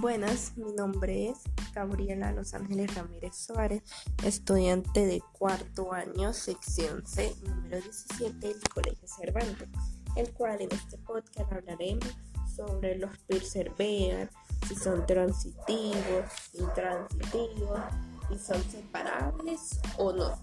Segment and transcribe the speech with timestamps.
[0.00, 1.40] Buenas, mi nombre es
[1.74, 3.82] Gabriela Los Ángeles Ramírez Suárez,
[4.24, 9.68] estudiante de cuarto año, sección C, número 17 del Colegio Cervantes,
[10.16, 12.16] el cual en este podcast hablaremos
[12.56, 14.30] sobre los perseveran,
[14.66, 16.24] si son transitivos,
[16.54, 17.80] intransitivos,
[18.30, 20.42] y son separables o no.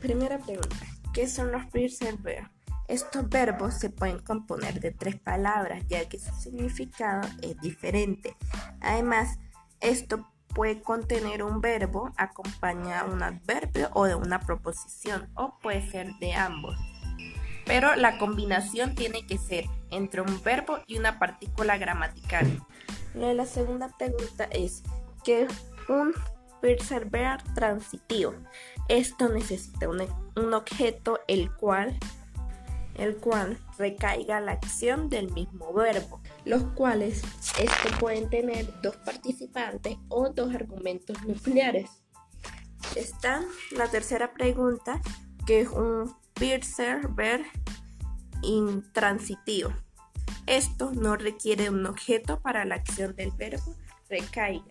[0.00, 2.55] Primera pregunta, ¿qué son los perseveran?
[2.88, 8.36] Estos verbos se pueden componer de tres palabras, ya que su significado es diferente.
[8.80, 9.38] Además,
[9.80, 15.90] esto puede contener un verbo acompañado de un adverbio o de una proposición, o puede
[15.90, 16.76] ser de ambos.
[17.66, 22.64] Pero la combinación tiene que ser entre un verbo y una partícula gramatical.
[23.14, 24.84] La segunda pregunta es,
[25.24, 25.52] ¿qué es
[25.88, 26.14] un
[26.60, 28.34] perseverar transitivo?
[28.88, 30.02] Esto necesita un,
[30.36, 31.98] un objeto el cual
[32.98, 37.22] el cual recaiga la acción del mismo verbo, los cuales
[37.58, 41.90] estos pueden tener dos participantes o dos argumentos nucleares.
[42.94, 45.00] Está la tercera pregunta,
[45.46, 47.44] que es un piercer ver
[48.42, 49.70] intransitivo.
[50.46, 53.74] Esto no requiere un objeto para la acción del verbo
[54.08, 54.64] recaiga.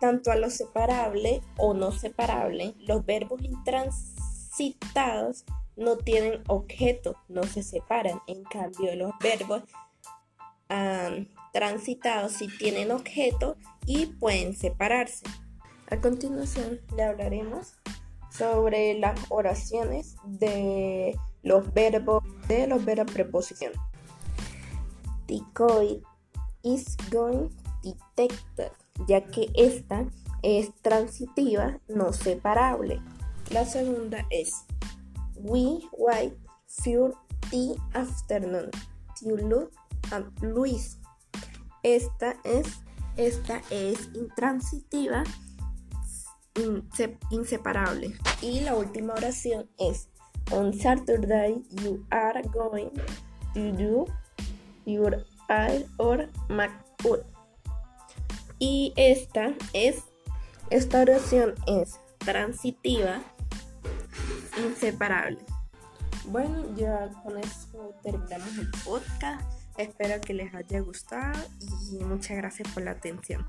[0.00, 5.44] tanto a lo separable o no separable, los verbos intransitados
[5.76, 8.20] no tienen objeto, no se separan.
[8.26, 9.62] En cambio, los verbos
[11.52, 15.24] transitados sí tienen objeto y pueden separarse.
[15.88, 17.74] A continuación le hablaremos
[18.30, 23.72] sobre las oraciones de los verbos de los verbos preposición.
[25.26, 26.02] Ticoid
[26.62, 27.48] is going
[27.82, 28.72] detected,
[29.06, 30.06] ya que esta
[30.42, 33.00] es transitiva, no separable.
[33.50, 34.64] La segunda es
[35.38, 36.32] We wait
[36.66, 37.12] for
[37.50, 38.70] the afternoon
[39.20, 39.72] to look
[40.12, 40.98] at Luis.
[41.82, 42.66] Esta es,
[43.16, 45.24] esta es intransitiva,
[47.30, 48.14] inseparable.
[48.42, 50.08] Y la última oración es
[50.52, 52.90] On Saturday you are going
[53.52, 54.06] to do
[54.84, 57.24] your eye or MacBook.
[58.58, 60.04] Y esta es,
[60.70, 63.22] esta oración es transitiva
[64.56, 65.38] inseparable.
[66.26, 69.42] Bueno, ya con eso terminamos el podcast.
[69.78, 71.38] Espero que les haya gustado
[71.90, 73.46] y muchas gracias por la atención.